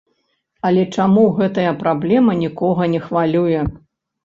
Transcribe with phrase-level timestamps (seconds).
[0.69, 3.59] Але чаму гэтая праблема нікога не хвалюе?